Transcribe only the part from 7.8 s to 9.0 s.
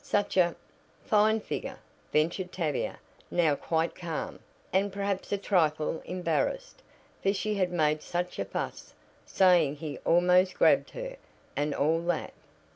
such a fuss,